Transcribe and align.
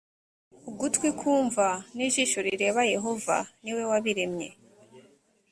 ugutwi 0.69 1.09
kumva 1.19 1.67
n 1.95 1.97
ijisho 2.07 2.39
rireba 2.47 2.81
yehova 2.93 3.37
ni 3.63 3.71
we 3.75 3.83
wabiremye 3.91 4.49